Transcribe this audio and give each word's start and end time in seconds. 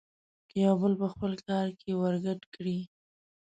که 0.49 0.55
يو 0.65 0.73
بل 0.81 0.93
په 1.01 1.07
خپل 1.13 1.31
کار 1.47 1.67
کې 1.79 1.91
ورګډ 2.01 2.41
کړي. 2.55 2.79